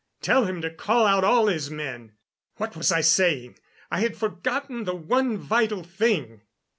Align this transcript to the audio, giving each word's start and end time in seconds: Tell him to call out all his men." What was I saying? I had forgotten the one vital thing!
Tell 0.19 0.45
him 0.45 0.63
to 0.63 0.71
call 0.73 1.05
out 1.05 1.23
all 1.23 1.45
his 1.45 1.69
men." 1.69 2.13
What 2.55 2.75
was 2.75 2.91
I 2.91 3.01
saying? 3.01 3.59
I 3.91 3.99
had 3.99 4.17
forgotten 4.17 4.85
the 4.85 4.95
one 4.95 5.37
vital 5.37 5.83
thing! 5.83 6.41